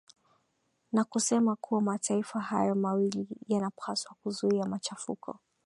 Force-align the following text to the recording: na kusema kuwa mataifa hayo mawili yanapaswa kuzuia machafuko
na 0.91 1.03
kusema 1.03 1.55
kuwa 1.55 1.81
mataifa 1.81 2.39
hayo 2.39 2.75
mawili 2.75 3.27
yanapaswa 3.47 4.15
kuzuia 4.23 4.65
machafuko 4.65 5.39